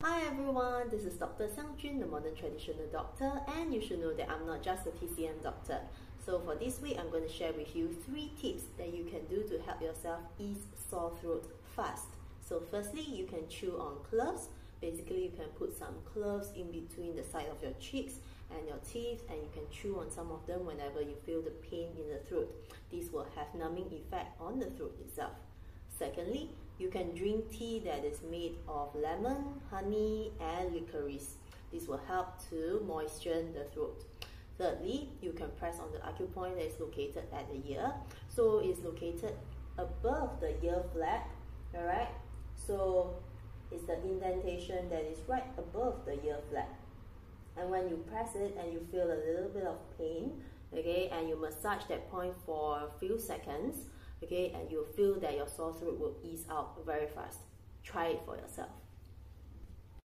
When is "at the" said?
37.32-37.72